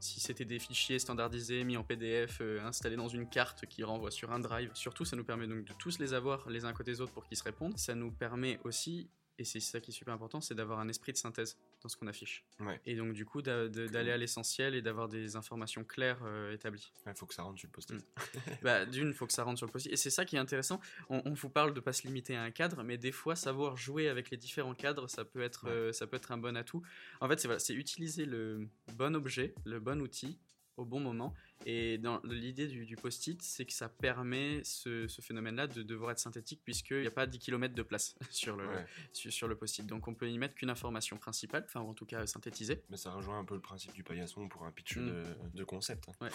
[0.00, 4.32] si c'était des fichiers standardisés mis en PDF, installés dans une carte qui renvoie sur
[4.32, 4.70] un drive.
[4.74, 7.24] Surtout, ça nous permet donc de tous les avoir les uns côté des autres pour
[7.24, 7.78] qu'ils se répondent.
[7.78, 11.12] Ça nous permet aussi et c'est ça qui est super important, c'est d'avoir un esprit
[11.12, 12.44] de synthèse dans ce qu'on affiche.
[12.86, 16.92] Et donc du coup d'aller à l'essentiel et d'avoir des informations claires euh, établies.
[17.06, 17.96] Il faut que ça rentre sur le post-it.
[17.96, 18.50] Mm.
[18.62, 19.92] bah, D'une, il faut que ça rentre sur le post-it.
[19.92, 20.80] Et c'est ça qui est intéressant.
[21.08, 24.08] On, vous parle de pas se limiter à un cadre, mais des fois savoir jouer
[24.08, 26.82] avec les différents cadres, ça peut être, euh, ça peut être un bon atout.
[27.20, 30.38] En fait, c'est voilà, utiliser le bon objet, le bon outil
[30.76, 31.34] au bon moment.
[31.66, 36.60] Et dans l'idée du, post-it, c'est que ça permet ce, phénomène-là de devoir être synthétique
[36.64, 38.66] puisqu'il n'y a pas 10 km de place sur le,
[39.12, 39.86] sur, le post-it.
[39.86, 42.82] Donc on peut y mettre qu'une information principale, enfin en tout cas synthétisée.
[42.90, 45.24] Mais ça rejoint un peu le principe du paillasson pour un pitch mm.
[45.54, 46.04] de, concept.
[46.20, 46.30] Ouais.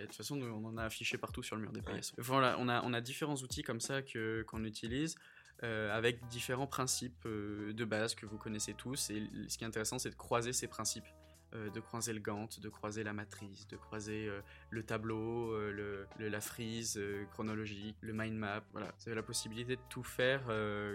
[0.00, 2.14] de toute façon, on en a affiché partout sur le mur des paillassons.
[2.18, 5.16] Voilà, on a, on a différents outils comme ça que, qu'on utilise.
[5.64, 9.10] Euh, avec différents principes euh, de base que vous connaissez tous.
[9.10, 11.06] Et ce qui est intéressant, c'est de croiser ces principes.
[11.54, 16.06] Euh, de croiser le Gantt, de croiser la matrice, de croiser euh, le tableau, euh,
[16.18, 17.00] le, la frise
[17.32, 18.62] chronologique, le mind map.
[18.72, 20.42] Voilà, vous avez la possibilité de tout faire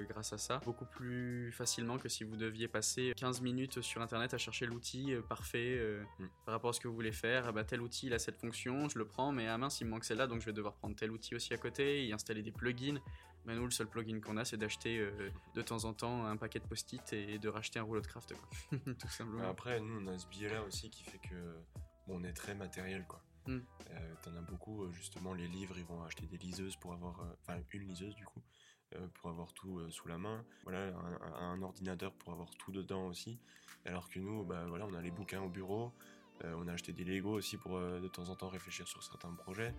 [0.10, 4.36] grâce à ça, beaucoup plus facilement que si vous deviez passer 15 minutes sur internet
[4.36, 5.80] à chercher l'outil parfait
[6.20, 6.26] mm.
[6.46, 7.48] par rapport à ce que vous voulez faire.
[7.48, 9.82] Ah bah, tel outil il a cette fonction, je le prends, mais à ah mince
[9.82, 12.14] il me manque celle-là, donc je vais devoir prendre tel outil aussi à côté, y
[12.14, 13.00] installer des plugins.
[13.46, 16.38] Mais nous, le seul plugin qu'on a, c'est d'acheter euh, de temps en temps un
[16.38, 18.34] paquet de post-it et de racheter un rouleau de craft,
[18.72, 19.50] Tout simplement.
[19.50, 21.36] Après, nous, on a ce biais-là aussi qui fait que
[22.08, 23.22] bon, on est très matériel, quoi.
[23.50, 23.60] Euh,
[24.22, 27.60] t'en as beaucoup, euh, justement, les livres, ils vont acheter des liseuses pour avoir, enfin,
[27.74, 28.42] une liseuse du coup,
[29.16, 30.46] pour avoir tout sous la main.
[30.64, 30.94] Voilà,
[31.40, 33.40] un, ordinateur pour avoir tout dedans aussi.
[33.86, 35.92] Alors que nous, bah voilà, on a les bouquins au bureau.
[36.44, 39.74] on a acheté des Lego aussi pour de temps en temps réfléchir sur certains projets.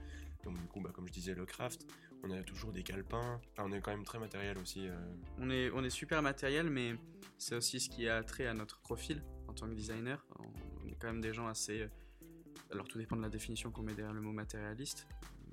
[0.44, 1.86] Donc du coup, bah, comme je disais, le craft
[2.24, 3.40] on a toujours des calepins.
[3.58, 4.88] on est quand même très matériel aussi.
[4.88, 4.96] Euh.
[5.38, 6.96] On, est, on est super matériel, mais
[7.38, 10.24] c'est aussi ce qui a trait à notre profil en tant que designer.
[10.38, 11.82] On est quand même des gens assez.
[11.82, 11.88] Euh,
[12.70, 15.06] alors tout dépend de la définition qu'on met derrière le mot matérialiste,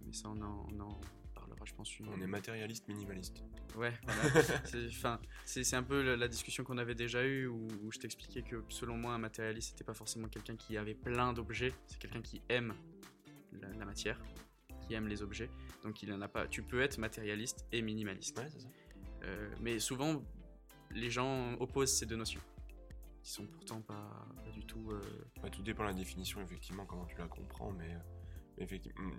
[0.06, 1.00] mais ça on en,
[1.36, 1.92] parlera, je pense.
[2.00, 3.44] On est matérialiste minimaliste.
[3.76, 3.94] Ouais,
[5.46, 9.14] c'est un peu la, discussion qu'on avait déjà eue où, je t'expliquais que selon moi,
[9.14, 12.74] un matérialiste, c'était pas forcément quelqu'un qui avait plein d'objets, c'est quelqu'un qui aime
[13.78, 14.20] la matière
[14.92, 15.50] aime les objets.
[15.84, 16.48] Donc il en a pas.
[16.48, 18.42] Tu peux être matérialiste et minimaliste.
[19.24, 20.22] Euh, mais souvent,
[20.92, 22.42] les gens opposent ces deux notions.
[23.24, 24.92] Qui sont pourtant pas, du tout.
[24.92, 27.72] Euh, tout dépend de la définition, effectivement, comment tu la comprends.
[27.72, 27.96] Mais,
[28.58, 29.12] mais effectivement,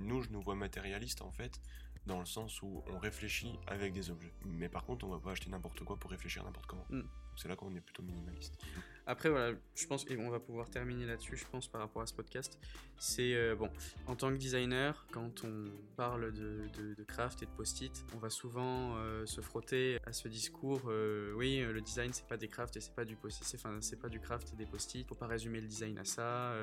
[0.00, 1.60] nous, je nous vois matérialiste en fait,
[2.06, 4.32] dans le sens où on réfléchit avec des objets.
[4.46, 6.86] Mais par contre, on va pas acheter n'importe quoi pour réfléchir n'importe comment.
[6.88, 7.02] Mm.
[7.36, 8.58] C'est là qu'on est plutôt minimaliste.
[9.10, 12.06] Après, voilà, je pense, et on va pouvoir terminer là-dessus, je pense, par rapport à
[12.06, 12.60] ce podcast.
[12.96, 13.68] C'est, euh, bon,
[14.06, 15.64] en tant que designer, quand on
[15.96, 20.82] parle de, craft et de post-it, on va souvent euh, se frotter à ce discours,
[20.86, 23.98] euh, oui, le design, c'est pas des crafts et c'est pas du post-it, enfin, c'est
[23.98, 26.54] pas du craft et des post-it, faut pas résumer le design à ça,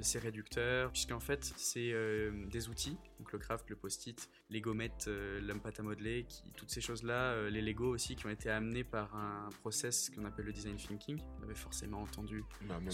[0.00, 1.92] c'est réducteur, puisqu'en fait, c'est
[2.48, 7.48] des outils, donc le craft, le post-it, les gommettes, la à modeler, toutes ces choses-là,
[7.48, 11.20] les Lego aussi, qui ont été amenés par un process qu'on appelle le design thinking.
[11.38, 12.44] On avait forcément entendu.
[12.62, 12.92] Bah, même,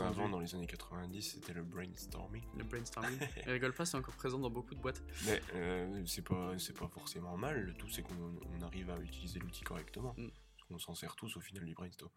[0.00, 2.42] avant, dans les années 90, c'était le brainstorming.
[2.56, 3.18] Le brainstorming.
[3.46, 5.02] Et rigole pas, c'est encore présent dans beaucoup de boîtes.
[5.26, 7.60] Mais euh, c'est pas, pas forcément mal.
[7.60, 10.14] Le tout, c'est qu'on arrive à utiliser l'outil correctement.
[10.16, 10.28] Mm.
[10.70, 12.10] On s'en sert tous au final du brainstorm.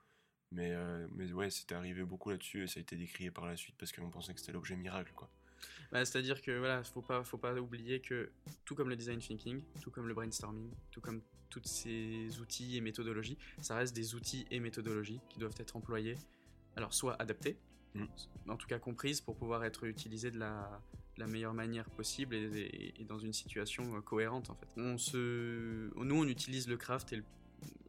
[0.52, 3.58] Mais, euh, mais ouais, c'était arrivé beaucoup là-dessus et ça a été décrié par la
[3.58, 5.30] suite parce qu'on pensait que c'était l'objet miracle, quoi.
[5.92, 8.32] Bah, C'est-à-dire que voilà, faut pas, faut pas oublier que
[8.66, 12.82] tout comme le design thinking, tout comme le brainstorming, tout comme tous ces outils et
[12.82, 16.18] méthodologies, ça reste des outils et méthodologies qui doivent être employés,
[16.76, 17.58] alors soit adaptés,
[17.96, 18.06] mm.
[18.50, 20.82] en tout cas comprises pour pouvoir être utilisés de la,
[21.28, 24.68] meilleure manière possible et, et, dans une situation cohérente en fait.
[24.78, 27.24] On se, nous on utilise le craft et le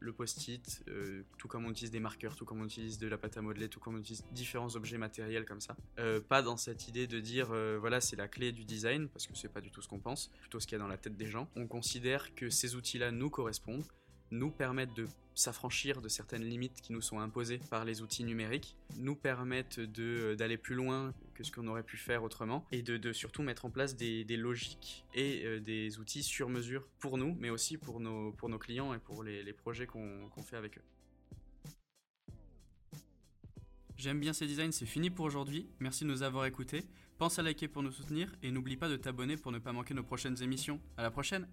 [0.01, 3.19] le post-it, euh, tout comme on utilise des marqueurs, tout comme on utilise de la
[3.19, 5.77] pâte à modeler, tout comme on utilise différents objets matériels comme ça.
[5.99, 9.27] Euh, pas dans cette idée de dire euh, voilà c'est la clé du design parce
[9.27, 10.99] que c'est pas du tout ce qu'on pense, plutôt ce qu'il y a dans la
[10.99, 11.49] tête des gens.
[11.57, 13.87] On considère que ces outils-là nous correspondent,
[14.31, 15.07] nous permettent de
[15.39, 20.57] s'affranchir de certaines limites qui nous sont imposées par les outils numériques, nous permettent d'aller
[20.57, 23.97] plus loin que ce qu'on aurait pu faire autrement, et de, surtout mettre en place
[23.97, 28.49] des, logiques et euh, des outils sur mesure pour nous, mais aussi pour nos, pour
[28.49, 30.83] nos clients et pour les, projets qu'on fait avec eux.
[33.97, 35.67] J'aime bien ces designs, c'est fini pour aujourd'hui.
[35.81, 36.85] Merci de nous avoir écoutés.
[37.19, 39.95] Pense à liker pour nous soutenir et n'oublie pas de t'abonner pour ne pas manquer
[39.95, 40.81] nos prochaines émissions.
[40.97, 41.49] À la prochaine!